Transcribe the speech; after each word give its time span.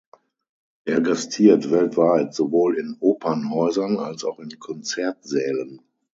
Er 0.85 0.99
gastiert 1.01 1.69
weltweit 1.69 2.33
sowohl 2.33 2.75
in 2.79 2.97
Opernhäusern 3.01 3.97
als 3.97 4.23
auch 4.23 4.39
in 4.39 4.49
Konzertsälen. 4.57 5.83